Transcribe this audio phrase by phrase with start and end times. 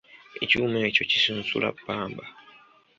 [0.43, 2.25] Ekyuma ekyo kisunsula ppamba.